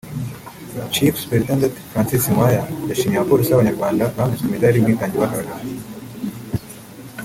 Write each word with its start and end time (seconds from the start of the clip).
Chief 0.93 1.13
Superintendent 1.21 1.75
Francis 1.91 2.23
Nkwaya 2.31 2.61
yashimye 2.89 3.15
abapolisi 3.17 3.49
b’Abanyarwanda 3.51 4.03
bambitswe 4.15 4.45
imidari 4.47 4.77
ubwitange 4.79 5.17
bagaragaje 5.21 5.67